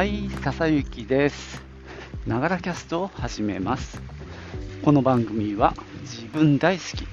[0.00, 1.60] はい、笹雪です。
[2.26, 4.00] ながらキャストを始めます。
[4.82, 7.06] この番組は自分大好き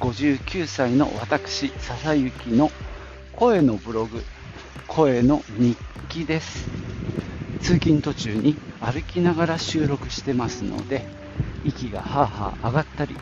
[0.00, 2.72] 59歳の私、笹雪の
[3.30, 4.20] 声のブログ、
[4.88, 5.78] 声の日
[6.08, 6.68] 記です。
[7.60, 11.06] 通勤途中に歩きながら収録してますので、
[11.62, 13.16] 息がはあはあ上がったり、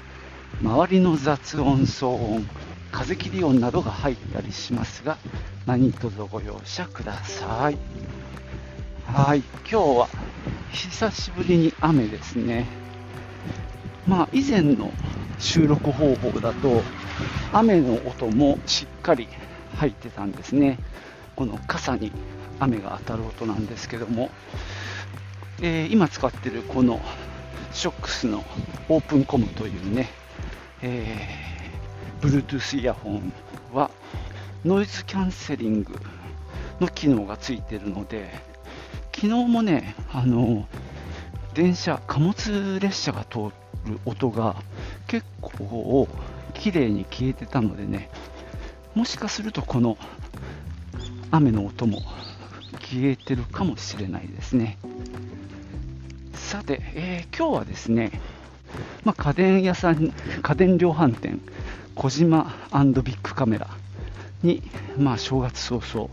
[0.63, 2.47] 周りの雑音、騒音、
[2.91, 5.19] 風切り音などが入ったりしますが、
[5.67, 8.20] 何卒ご容赦ください。
[9.13, 10.09] はい、今日は
[10.71, 12.69] 久しぶりに雨ですね。
[14.07, 14.93] まあ以前の
[15.41, 16.81] 収録方法だと
[17.53, 19.27] 雨の音もしっかり
[19.75, 20.79] 入ってたんですね。
[21.35, 22.13] この傘に
[22.61, 24.31] 雨が当たる音なんですけども、
[25.61, 27.01] えー今使ってるこの
[27.73, 28.45] ショックスの
[28.89, 30.09] オープンコムというね、
[30.83, 33.33] えー Bluetooth イヤホン
[33.73, 33.91] は
[34.65, 35.99] ノイズキャンセリング
[36.79, 38.49] の機能がついているので
[39.21, 40.67] 昨日もねあの
[41.53, 43.49] 電車貨物列車が通
[43.85, 44.57] る音が
[45.09, 46.09] 結構
[46.55, 48.09] 綺麗に消えてたのでね
[48.95, 49.99] もしかするとこの
[51.31, 52.01] 雨の音も
[52.81, 54.79] 消えてるかもしれないですね。
[56.33, 58.13] さて、えー今日はですね、
[59.05, 61.43] まあ、家電屋さん家電量販店
[61.95, 63.69] 小島ビッグカメラ
[64.43, 64.63] に、
[64.97, 66.09] まあ、正月早々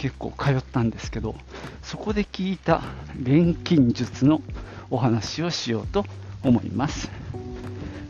[0.00, 1.34] 結構通ったんですけど
[1.82, 2.80] そこで聞いた
[3.22, 4.40] 錬金術の
[4.88, 6.06] お話をしようと
[6.42, 7.10] 思います。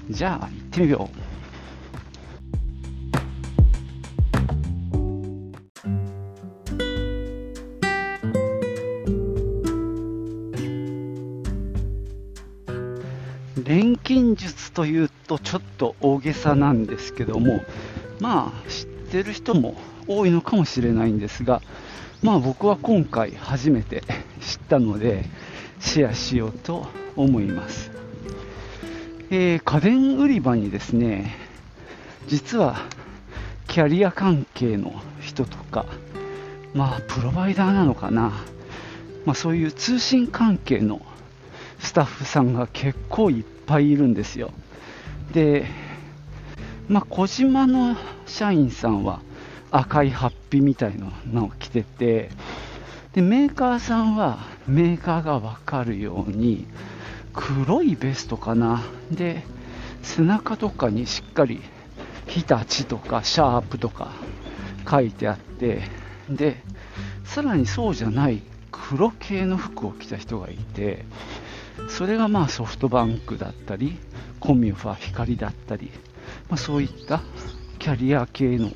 [0.09, 1.11] じゃあ行ってみよ
[13.57, 13.65] う。
[13.65, 17.65] 錬金術というとちょっと大げさなんですけども
[18.21, 19.75] まあ知ってる人も
[20.11, 21.63] 多いのかもしれないんですが
[22.23, 24.03] まあ僕は今回初めて
[24.41, 25.25] 知ったので
[25.79, 27.91] シェアしようと思います、
[29.31, 31.37] えー家電売り場にですね
[32.27, 32.77] 実は
[33.69, 35.87] キャリア関係の人とか
[36.75, 38.33] まあプロバイダーなのかな、
[39.25, 41.01] まあ、そういう通信関係の
[41.79, 44.51] スタッフさんが結構いっぱいいるんですよ。
[45.33, 45.67] で、
[46.89, 47.97] まあ、小島の
[48.27, 49.23] 社員さんは
[49.71, 52.31] 赤いハッピーみたいなのを着てて、
[53.13, 56.67] でメーカーさんはメーカーがわかるように
[57.33, 58.83] 黒いベストかな。
[59.11, 59.45] で、
[60.03, 61.61] 背中とかにしっかり
[62.27, 64.13] 日立とかシャープとか
[64.89, 65.83] 書いてあって、
[66.29, 66.63] で、
[67.25, 71.05] さらにそうじゃない黒系の服を着た人がいて、
[71.89, 73.99] それがまあソフトバンクだったり、
[74.41, 75.91] コミュファ光だったり、
[76.49, 77.21] まあ、そういった
[77.79, 78.71] キャリア系の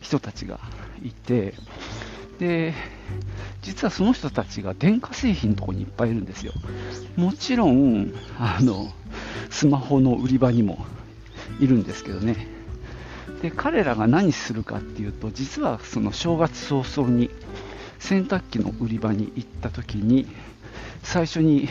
[0.00, 0.60] 人たちが
[1.02, 1.54] いて、
[2.38, 2.74] で、
[3.62, 6.52] 実はその人たちが電化製品のとこにいっぱいいるんですよ。
[7.16, 8.92] もちろん、あの、
[9.50, 10.84] スマホの売り場にも
[11.60, 12.46] いるんですけどね。
[13.42, 17.30] で、彼らが何するかっていうと、実はその正月早々に
[17.98, 20.26] 洗濯機の売り場に行った時に、
[21.02, 21.68] 最初に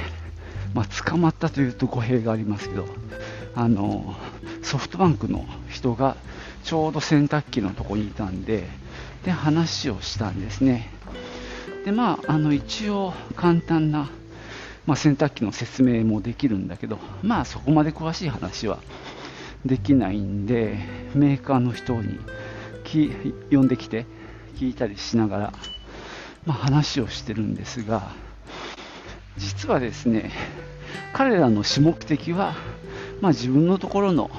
[0.74, 2.86] まあ、捕まったというと語弊がありますけど
[3.56, 4.16] あの
[4.62, 6.16] ソフトバンクの人が
[6.64, 8.68] ちょうど洗濯機のとこにいたんで
[9.24, 10.90] で話をしたんですね。
[11.86, 14.10] でまああの一応簡単な、
[14.86, 18.80] まあ、洗濯機の説明もできるんだけどまあそこまで詳しい話は
[19.66, 20.78] できないんで
[21.16, 22.20] メーカーの人に
[22.84, 23.12] き
[23.52, 24.06] 呼んできて
[24.56, 25.54] 聞いたりしながら、
[26.46, 28.12] まあ、話をしてるんですが
[29.38, 30.32] 実はですね
[31.14, 32.56] 彼らの主目的は、
[33.22, 34.30] まあ、自分のところの、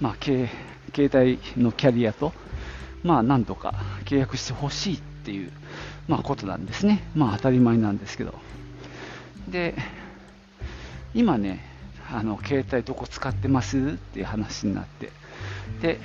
[0.00, 0.48] まあ、携
[0.94, 2.32] 携帯のキャリアと、
[3.02, 5.50] まあ、なんとか契約してほしいっていう、
[6.08, 8.34] まあ、ことなんですね、まあ、当たり前なんですけど。
[9.48, 9.74] で
[11.14, 11.60] 今ね
[12.10, 15.10] あの携帯どこ使ってますっていう話になって。
[15.80, 15.98] で、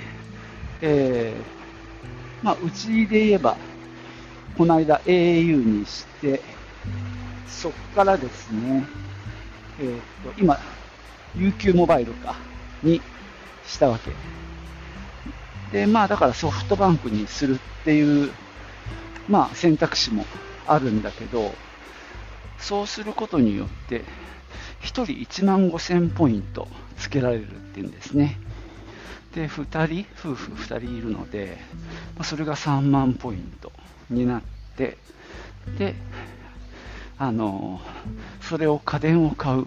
[0.80, 3.56] えーまあ、うちで言えば
[4.56, 6.40] この間 au にして
[7.46, 8.84] そこからですね、
[9.80, 9.98] えー
[10.34, 10.58] と今、
[11.36, 12.36] UQ モバイルか
[12.82, 13.00] に
[13.66, 14.12] したわけ。
[15.72, 18.30] で、まあだからソフトバンクにするっていう、
[19.28, 20.24] まあ選択肢も
[20.66, 21.52] あるんだけど、
[22.58, 24.02] そうすることによって、
[24.82, 26.68] 1人1万5000ポイント
[26.98, 28.38] つけられるっていうんですね。
[29.34, 31.58] で、2人、夫婦2人いるので、
[32.16, 33.72] まそれが3万ポイント
[34.10, 34.42] になっ
[34.76, 34.96] て、
[35.78, 35.94] で、
[37.18, 37.80] あの
[38.40, 39.66] それを家電を買う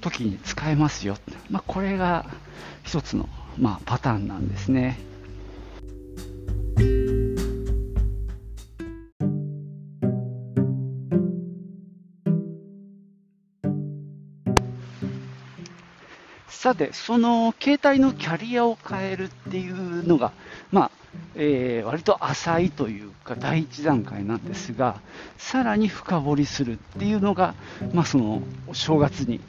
[0.00, 1.16] 時に使えますよ、
[1.50, 2.24] まあ、これが
[2.84, 3.28] 一つの、
[3.58, 4.98] まあ、パターンなんですね。
[16.48, 20.32] さて、その携帯のキャリアを変えるっていうのが、
[20.70, 20.90] まあ
[21.34, 25.00] えー、割と浅いというか第一段階なんですが
[25.38, 27.54] さらに深掘りするっていうのが、
[27.92, 29.40] まあ、そのお正月に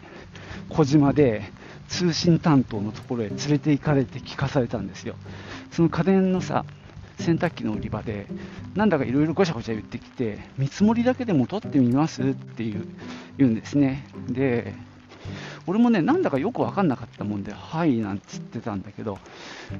[0.69, 1.51] 小島で
[1.91, 5.15] 通信担当のところへ連れて行かれて聞かされたんですよ。
[5.71, 6.65] その家電のさ
[7.19, 8.27] 洗濯機の売り場で、
[8.73, 12.87] なんだかいろいろごちゃごちゃ言ってきて、見積もりだけでも取ってみますっていう
[13.37, 14.07] 言うんですね。
[14.29, 14.73] で、
[15.67, 19.19] 俺もね、なんだかよく分かんなかったもんで、はいなんつってたんだけど、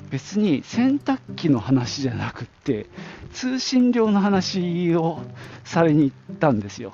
[0.09, 2.87] 別に洗濯機の話じゃなくって、
[3.33, 5.19] 通信料の話を
[5.63, 6.93] されに行ったんですよ。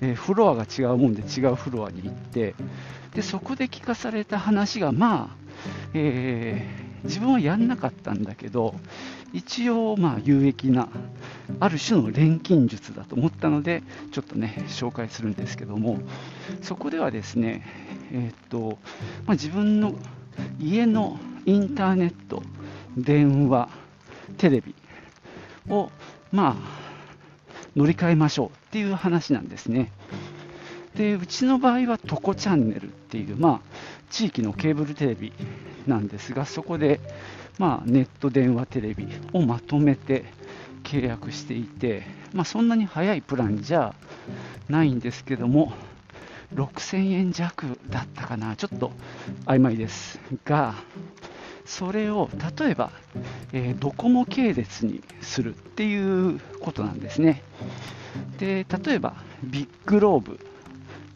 [0.00, 2.54] えフロアが違うもんで違うフロアに行って、
[3.14, 5.36] でそこで聞かされた話が、まあ、
[5.92, 8.74] えー、自分はやんなかったんだけど、
[9.32, 10.88] 一応、まあ、有益な、
[11.60, 13.82] ある種の錬金術だと思ったので、
[14.12, 15.98] ちょっとね、紹介するんですけども、
[16.62, 17.66] そこではですね、
[18.14, 18.78] え、っと、
[19.26, 19.94] まあ、自分の
[20.60, 22.44] 家のインターネット、
[22.96, 23.68] 電話、
[24.38, 24.72] テレビ
[25.68, 25.90] を、
[26.30, 26.56] まあ、
[27.74, 29.90] 乗り換えましょうっていう話なんですね。
[30.94, 33.60] で、うちの場合はトコチャンネルっていう、まあ、
[34.10, 35.32] 地域のケーブルテレビ
[35.88, 37.00] なんですが、そこで、
[37.58, 40.24] まあ、ネット電話テレビをまとめて
[40.84, 43.92] 契約していて、まあ、そんなに早いプランじゃ
[44.68, 45.72] ないんですけども、
[46.54, 48.92] 6000円弱だったかな、ちょっと
[49.46, 50.74] 曖昧ですが、
[51.64, 52.90] それを例えば、
[53.52, 57.42] えー、ドコモ系列にするっていうことなんですね。
[58.38, 60.38] で例えば、ビッグローブ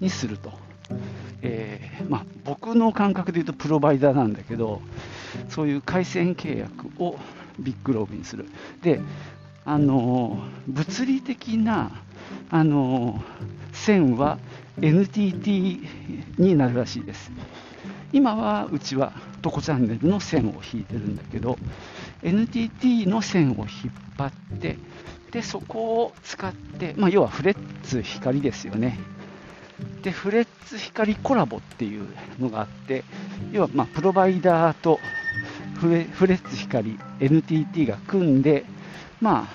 [0.01, 0.53] にすると。
[1.43, 4.81] えー、まあ、僕の感覚で言うとプロバイダーなんだけど、
[5.49, 7.17] そういう回線契約を
[7.59, 8.47] ビッグローブにする。
[8.83, 9.01] で、
[9.69, 11.91] あの物理的な、
[12.49, 13.23] あの
[13.75, 14.39] 線は
[14.81, 15.87] NTT
[16.39, 17.31] になるらしいです。
[18.11, 19.13] 今はうちは
[19.43, 21.59] トコチャンネルの線を引いてるんだけど、
[22.23, 24.79] NTT の線を引っ張って、
[25.33, 28.99] でそこを使って、まあ、要はフレッツ光ですよね。
[30.03, 33.05] で、フレッツ光コラボっていうのがあって、
[33.53, 34.99] 要はまプロバイダーと
[35.75, 38.65] フレッツ光 NTT が組んで、
[39.21, 39.49] ま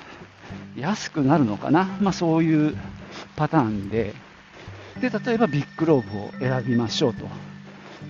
[0.78, 2.78] あ、安くなるのかな、まあ、そういう
[3.36, 4.14] パターンで。
[5.00, 7.28] で、例えばビッグローブを選びましょうと。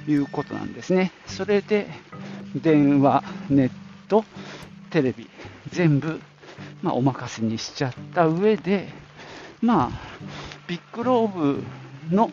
[0.08, 1.12] いうことなんですね。
[1.28, 1.88] それで
[2.56, 3.72] 電話、ネッ
[4.08, 4.26] ト、
[4.90, 5.30] テレビ、
[5.70, 6.20] 全部、
[6.82, 8.90] まあ、お任せにしちゃった上で、
[9.62, 9.90] まあ、
[10.68, 11.64] ビッグローブ
[12.10, 12.32] の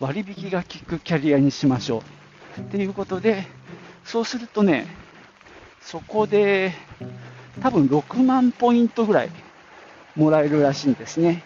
[0.00, 2.02] 割引が効くキャリアにしましょ
[2.58, 2.60] う。
[2.60, 3.46] っていうことで、
[4.04, 4.86] そうするとね、
[5.80, 6.72] そこで
[7.60, 9.30] 多分6万ポイントぐらい
[10.16, 11.42] もらえるらしいんですね。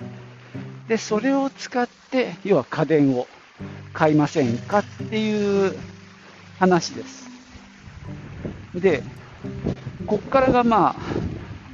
[0.88, 3.26] で、それを使って、要は家電を
[3.92, 5.76] 買いませんかっていう
[6.58, 7.28] 話です。
[8.74, 9.02] で、
[10.06, 10.96] こっからがまあ、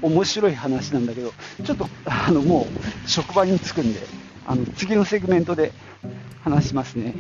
[0.03, 1.33] 面白い話なんだけど、
[1.65, 2.67] ちょっとあのも
[3.07, 4.01] う職場に着くんで、
[4.47, 5.73] あの次のセグメントで
[6.43, 7.15] 話しますね。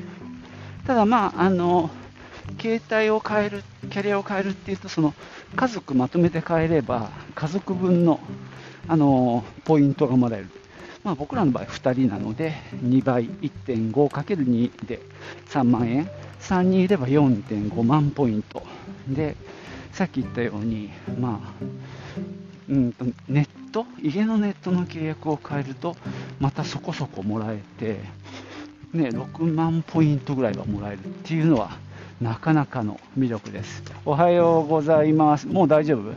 [0.86, 1.90] ただまあ、あの、
[2.60, 5.14] 携帯を変える、キャリアを変えるっていうと、その
[5.56, 8.20] 家族まとめて変えれば、家族分の、
[8.88, 10.50] あのポイントがもらえる。
[11.02, 15.00] まあ、僕らの場合2人なので、2倍、1.5×2 で
[15.48, 16.08] 3万円、
[16.40, 18.62] 3人いれば4.5万ポイント。
[19.08, 19.36] で、
[19.92, 21.64] さっき言ったように、まあ、
[22.68, 25.94] うんとネット、家のネットの契約を変えると、
[26.40, 28.00] またそこそこもらえて、
[28.92, 31.76] ね、6万ポイントぐらいはもらえるっていうのは、
[32.20, 33.82] なかなかの魅力です。
[34.04, 35.46] おはようございます。
[35.46, 36.12] もう大丈夫？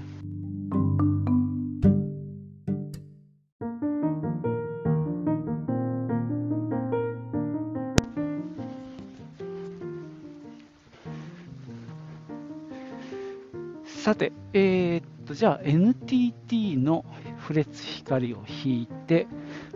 [13.86, 17.04] さて、えー、っと、じゃあ NTT の
[17.39, 19.27] フレッツ光を引いて、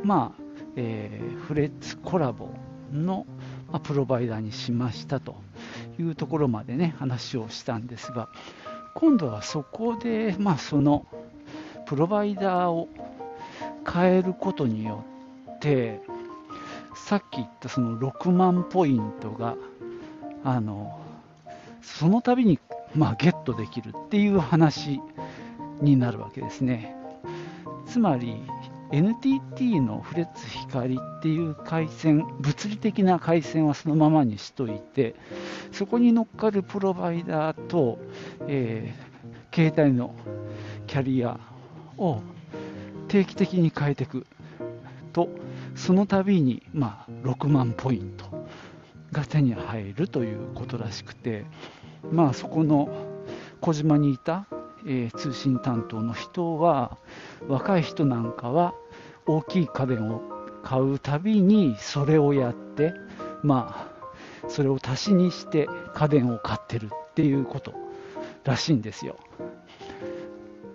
[0.03, 0.41] まあ、
[0.77, 2.47] えー、フレッツコラボ
[2.93, 3.25] の、
[3.69, 5.35] まあ、プロバイダーにしましたと
[6.01, 8.29] いうところまでね、話をしたんですが、
[8.95, 11.05] 今度はそこで、まあ、その
[11.85, 12.89] プロバイダーを
[13.89, 15.05] 変えることによ
[15.57, 16.01] って、
[16.95, 19.55] さっき言ったその6万ポイントが、
[20.43, 20.99] あの、
[21.81, 22.59] その度に、
[22.95, 24.99] まあ、ゲットできるっていう話
[25.81, 26.95] になるわけですね。
[27.87, 28.41] つまり、
[28.91, 35.15] NTT のフレッツ光っていう回線、物理的な回線はそのままにしといて、
[35.71, 37.99] そこに乗っかるプロバイダーと、
[38.47, 40.13] えー、携帯の
[40.87, 41.39] キャリア
[41.97, 42.21] を
[43.07, 44.25] 定期的に変えていく
[45.13, 45.29] と、
[45.75, 48.45] その度に、まあ、6万ポイント
[49.11, 51.45] が手に入るということらしくて、
[52.11, 52.89] まあ、そこの
[53.61, 54.47] 小島にいた、
[54.85, 56.97] えー、通信担当の人は
[57.47, 58.73] 若い人なんかは
[59.25, 60.21] 大きい家電を
[60.63, 62.93] 買うたびにそれをやって
[63.43, 63.87] ま
[64.43, 67.73] あそれを足しにして家電を買ってるっていうこと
[68.43, 69.17] らしいんですよ。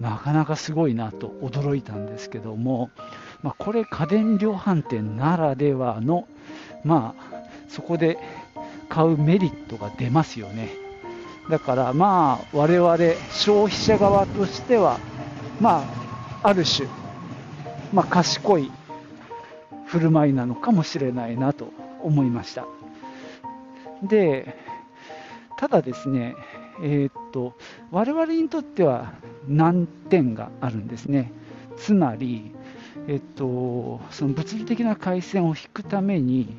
[0.01, 2.91] なかなかすごいなと驚いたんですけども、
[3.43, 6.29] まあ、これ家電量販店ならではの
[6.85, 7.25] まあ
[7.69, 8.19] そこで
[8.89, 10.86] 買うメリットが出ますよね。
[11.51, 12.97] だからまあ我々
[13.31, 14.99] 消費者側としては
[15.61, 15.85] ま
[16.43, 16.89] あある種
[17.93, 18.71] まあ、賢い
[19.87, 21.73] 振る舞いなのかもしれないなと
[22.03, 22.67] 思いました。
[24.03, 24.57] で、
[25.57, 26.35] ただですね、
[26.83, 27.55] えー、っと
[27.91, 29.15] 我々にとっては
[29.49, 31.33] 難点があるんですね。
[31.77, 32.53] つまり、
[33.09, 36.55] えっと、その物理的な回線を引くために、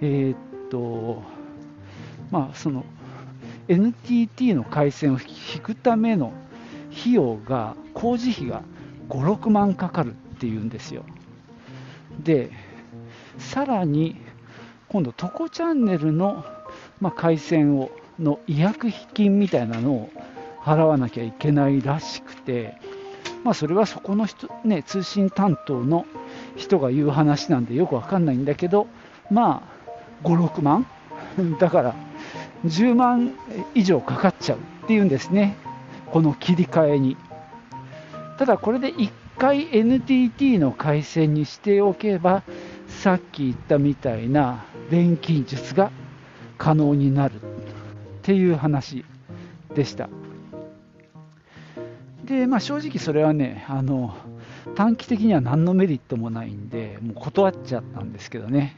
[0.00, 0.36] えー、っ
[0.70, 1.22] と、
[2.30, 2.84] まあ、その
[3.68, 6.32] NTT の回線を引くための
[6.98, 8.62] 費用が、工事費が
[9.08, 11.04] 5、6万かかるっていうんですよ。
[12.22, 12.50] で、
[13.38, 14.16] さらに、
[14.88, 16.44] 今度、トコチャンネルの、
[17.00, 20.10] まあ、回線をの違約金みたいなのを
[20.62, 22.76] 払わなきゃいけないらしくて、
[23.44, 26.04] まあ、それはそこの人、ね、通信担当の
[26.56, 28.86] 人が言う話なんでよくわかんないんだけど、
[29.30, 29.62] ま
[30.24, 30.86] あ、5、6万？
[31.60, 31.94] だから、
[32.64, 33.32] 10万
[33.74, 35.56] 以上かかっちゃうっていうんですね、
[36.06, 37.16] この切り替えに。
[38.38, 42.42] ただ、これで1回 NTT の回線にしておけば、
[42.86, 45.90] さっき言ったみたいな錬金術が
[46.56, 47.38] 可能になるっ
[48.22, 49.04] ていう話
[49.74, 50.08] でした。
[52.24, 54.14] で、まあ、正直それはね、あの
[54.74, 58.76] 短期的には何のメリットもないんで、もう断っちゃったんですけどね、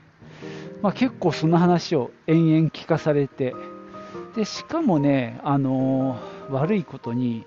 [0.83, 3.55] まあ、結構その話を延々聞かされて、
[4.35, 6.19] でしかもね、あの
[6.51, 7.45] 悪いことに、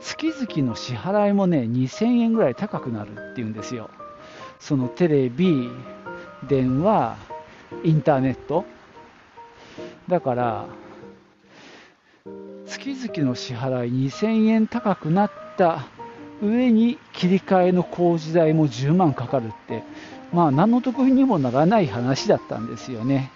[0.00, 3.90] 月々の支払いもね、2000円ぐらい高くなるっていうんですよ。
[4.58, 5.68] そのテレビ、
[6.48, 7.16] 電話、
[7.82, 8.64] インターネット。
[10.08, 10.66] だから、
[12.66, 15.86] 月々の支払い2000円高くなった
[16.42, 19.82] 上に切り替えの工事代も10万かかるって、
[20.32, 23.30] まあ何の得にもならない話だったんですよね。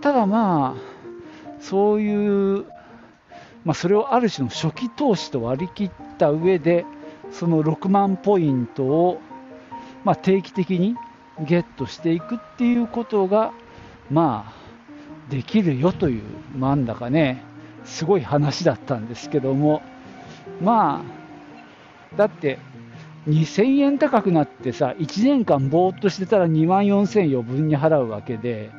[0.00, 0.93] ただまあ、
[1.68, 2.66] そういう
[3.64, 6.84] まあ、それをある種の初期投資と割り切った上で
[7.32, 9.20] その6万ポイントを、
[10.04, 10.96] まあ、定期的に
[11.40, 13.52] ゲットしていくっていうことが
[14.10, 16.22] まあできるよという
[16.58, 17.42] なんだかね
[17.84, 19.82] すごい話だったんですけども
[20.62, 22.58] まあだって
[23.26, 28.70] 2000円高くなってさ1年間ぼーっとしてたら2万4000円余分に払うわけで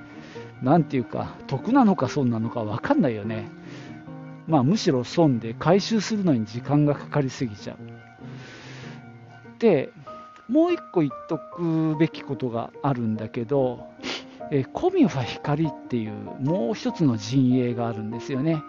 [0.66, 3.48] なんていうか得なのか損なのか分かんないよね。
[4.48, 7.78] まあ、むしろ損で回収するのに時間がかかりすぎちゃう。
[9.60, 9.92] で、
[10.48, 13.88] もう一個言っとくべきことがあるんだけど、
[14.52, 18.62] えコミファ光っていうもう一つの陣営があるんですよね。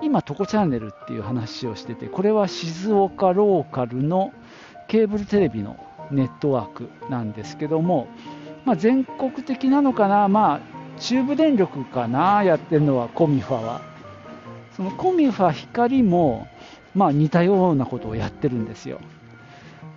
[0.00, 4.32] 今、トコチャンネルっていう話をしてて、これは静岡ローカルの
[4.86, 5.76] ケーブルテレビの
[6.10, 8.08] ネットワークなんですけども、
[8.64, 13.80] まあ、全国的なのかな、まあ、中部電力かな、やってるのはコミファは。
[14.76, 16.46] そのコミファ光も、
[16.94, 19.00] まあ、似たようなことをやってるんですよ。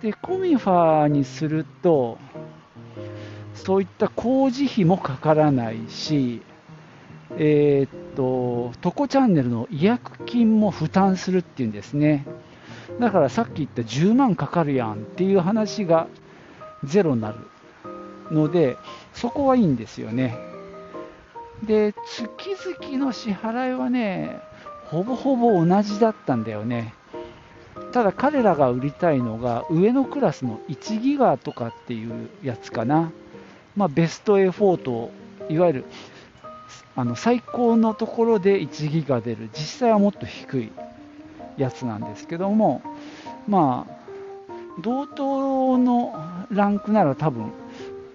[0.02, 2.18] で、コミファにすると、
[3.54, 6.42] そういった工事費もかからないし、
[7.36, 12.26] えー、っと、トコチャンネルの違約金も負担するっていうんですね。
[12.98, 16.08] だからさっき言った10万かかるやんっていう話が
[16.84, 17.38] ゼロになる
[18.32, 18.76] ので、
[19.14, 20.51] そこはいいんですよね。
[21.62, 24.40] で、月々の支払いはね、
[24.86, 26.94] ほぼほぼ同じだったんだよね。
[27.92, 33.10] ただ彼らが売りたいのが上のクラスの1ギガとかっていうやつかな。
[33.76, 35.10] まあ、ベストエフォート、
[35.48, 35.84] いわゆる
[36.94, 40.72] あの最高のところで1ギガ出る、実際はもっと低い
[41.56, 42.82] やつなんですけども、
[43.48, 44.02] まあ、
[44.82, 46.14] 同等の
[46.50, 47.50] ランクなら多分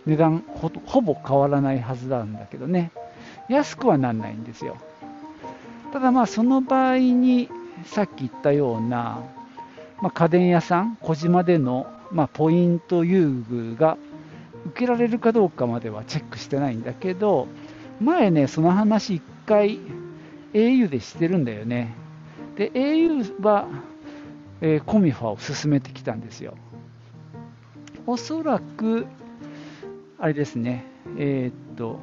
[0.06, 2.92] 値段ほぼ変わらないはずなんだけどね、
[3.50, 4.77] 安くはなんないんですよ。
[5.94, 7.50] ただまあその場合に
[7.86, 9.22] さっき言ったような、
[10.01, 13.98] まあ、家電屋さん、小島での、まあ、ポイント優遇が
[14.68, 17.48] 受けられるかどうかまではチェックしてないんだけど、
[18.01, 19.80] 前ね、その話1回
[20.54, 21.94] au でしてるんだよね。
[22.56, 23.68] で、au は、
[24.62, 26.56] えー、コミファを進めてきたんですよ。
[28.06, 29.06] おそらく、
[30.20, 30.86] あれですね、
[31.18, 32.00] えー、っと、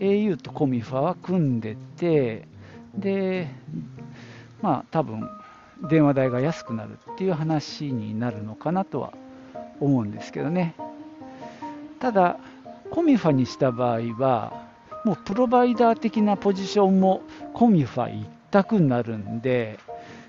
[0.00, 2.48] au とコミファは組んでて、
[2.94, 3.48] で、
[4.62, 5.28] まあ多分
[5.88, 9.12] 電話代が安くなるっていう話になるのかなとは
[9.80, 10.74] 思うんですけどね。
[12.00, 12.38] ただ、
[12.90, 14.68] コミファにした場合は、
[15.04, 17.22] もうプロバイダー的なポジションも
[17.54, 19.78] コミファ一択になるんで、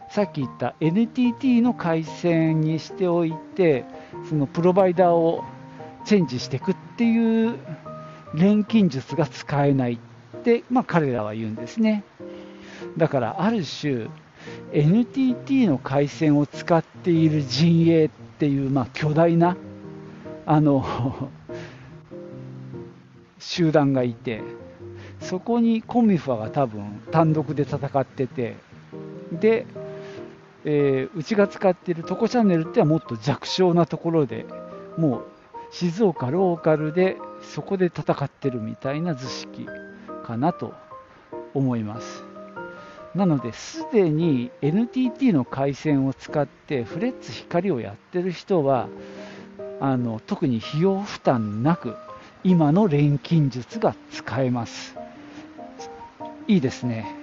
[0.09, 3.85] さっき言った NTT の回線にしておいて、
[4.29, 5.43] そのプロバイダーを
[6.05, 7.57] チェンジしていくっていう
[8.33, 9.97] 錬金術が使えないっ
[10.43, 12.03] て、まあ、彼らは言うんですね。
[12.97, 14.07] だからある種
[14.73, 18.09] NTT の回線を使っている陣営っ
[18.39, 19.55] ていう、まあ、巨大な
[20.45, 20.83] あの
[23.37, 24.41] 集団がいて
[25.19, 28.55] そこにコミファが多分単独で戦ってて
[29.31, 29.65] で、
[30.65, 34.45] えー、うちが使っているトコチャンネルってはもっと弱小なところで
[34.97, 35.23] もう
[35.71, 39.67] 静岡ローカルでそこで戦ってるみたいな図式
[40.23, 40.73] かなと
[41.53, 42.23] 思います。
[43.15, 48.87] なのですでに NTT の回線を使ってフレッツ光をやってる人は
[49.81, 51.95] あの特に費用負担なく
[52.43, 54.95] 今の錬金術が使えます。
[56.47, 57.20] いいですね。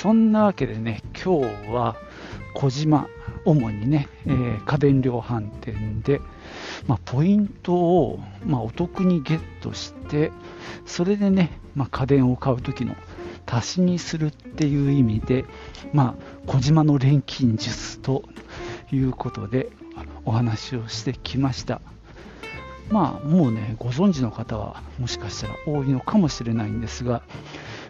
[0.00, 1.94] そんなわけでね今日は
[2.54, 3.06] 小島
[3.44, 6.22] 主にね、えー、家電量販店で、
[6.86, 10.32] まあ、ポイントを、まあ、お得にゲットして
[10.86, 12.96] それでね、まあ、家電を買う時の
[13.44, 15.44] 足しにするっていう意味で、
[15.92, 18.24] まあ、小島の錬金術と
[18.90, 19.68] いうことで
[20.24, 21.82] お話をしてきました。
[22.88, 27.22] まあもうねご存知の方はもしかしたら多いのかもしれないんですが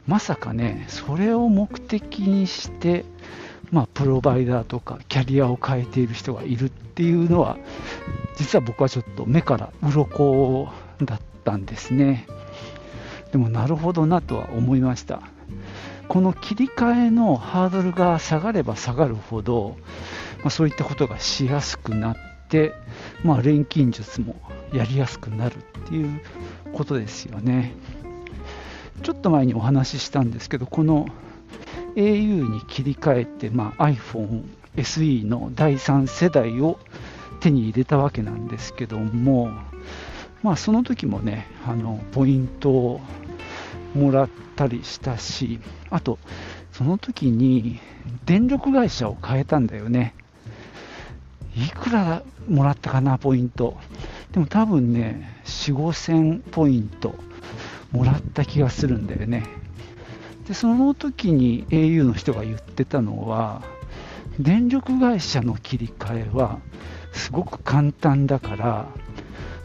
[0.06, 3.04] まさかねそれを目的にして
[3.70, 7.56] まあ、プロバイダーとかキャリアを変えている人がいるっていうのは
[8.36, 10.68] 実は僕はちょっと目から鱗
[11.02, 12.26] だったんですね。
[13.32, 15.22] でもなるほどなとは思いました。
[16.08, 19.76] この切り替えのハードルが下がれば下がるほど、
[20.38, 22.16] まあ、そういったことがしやすくなっ
[22.48, 22.72] て、
[23.22, 24.34] まあ、錬金術も
[24.72, 25.58] やりやすくなるっ
[25.88, 26.20] ていう
[26.72, 27.74] ことですよね。
[29.02, 31.06] ちょっと前にお話ししたんですけどこの
[31.96, 34.44] au に切り替えて、まあ、iPhone
[34.76, 36.78] SE の第3世代を
[37.40, 39.50] 手に入れたわけなんですけども、
[40.42, 43.00] まあ、その時もねあのポイントを
[43.94, 45.58] もらったりしたし
[45.90, 46.18] あと
[46.72, 47.80] その時に
[48.24, 50.14] 電力会社を変えたんだよね。
[51.56, 53.76] いくらもらったかなポイント。
[54.32, 57.14] でも多分ね4 5 0 0 0ポイント
[57.92, 59.44] もらった気がするんだよね
[60.46, 63.62] でその時に au の人が言ってたのは
[64.38, 66.60] 電力会社の切り替えは
[67.12, 68.88] すごく簡単だから、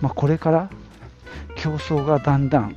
[0.02, 0.70] まあ、これから
[1.56, 2.76] 競争がだんだん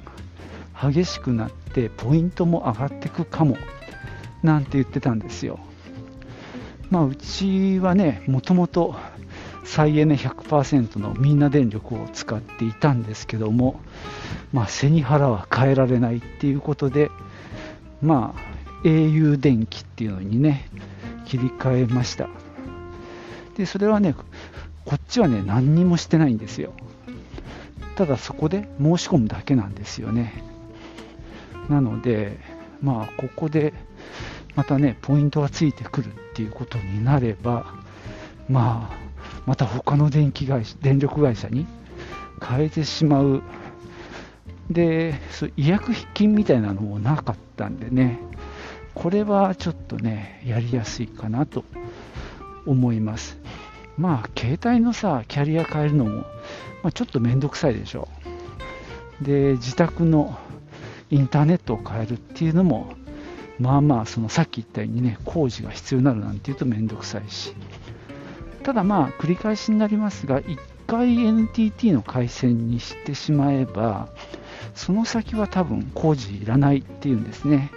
[0.80, 3.56] 激しくなってポイントも上がってくかも
[4.42, 5.58] なんて言ってたんですよ。
[6.90, 8.94] まあ、うちはねもともと
[9.68, 13.78] 再エネ100%のみんな電力を使っていたんですけども、
[14.50, 17.10] まあ、背に腹は変えられないっていうことで
[18.00, 20.70] まあ au 電気っていうのにね
[21.26, 22.30] 切り替えました。
[23.58, 24.14] でそれはね
[24.86, 26.72] こっちはね何にもしてないんですよ。
[27.94, 30.42] ただそこで申し込むだけなんですよね。
[31.68, 32.38] なので
[32.80, 33.74] まあここで
[34.54, 37.74] またねポイントがついてくるっていうことになれば
[38.48, 39.07] まあ
[39.46, 41.66] また他の電気会社電力会社に
[42.46, 43.42] 変えてしまう
[44.70, 45.14] で、
[45.56, 48.18] 違約金みたいなのもなかったんでね、
[48.94, 51.64] これはちょっとね、やりやすいかなと
[52.66, 53.38] 思います。
[53.96, 56.10] まあ、携帯のさ、キャリア変えるのも、
[56.82, 58.08] まあ、ちょっとめんどくさいでしょ。
[59.22, 60.38] で、自宅の
[61.10, 62.92] インターネットを変えるっていうのも、
[63.58, 67.54] まあまあ、そのさっき言ったようにね、工事が必要になるなんていうとめんどくさいし。
[68.62, 74.08] ただまあ、繰り返しになりますが、1回 NTT の回線にしてしまえば、
[74.74, 77.70] その先は多分工事いらないっていうんですね。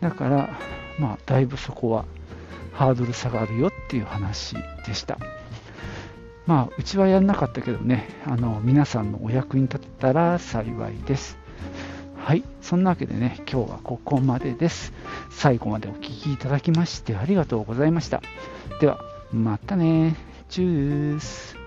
[0.00, 0.58] だから
[0.98, 2.04] まあだいぶそこは
[2.72, 4.54] ハードル下がるよっていう話
[4.86, 5.18] でした。
[6.46, 11.38] まあうちはやんなかったけどねあの皆さんのお役に立てたら幸いです。
[12.18, 14.92] はいそんなわけでね今日はここまでです。
[15.30, 18.22] 最後までお聴きいただきましてありがとうございました。
[18.80, 19.15] では。
[19.36, 20.16] またね。
[20.48, 21.65] チュース。